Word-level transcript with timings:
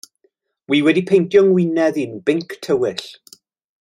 Wi 0.69 0.77
wedi 0.85 1.03
peinto 1.11 1.43
'ngwinedd 1.43 2.01
i'n 2.05 2.17
binc 2.31 2.57
tywyll. 2.69 3.07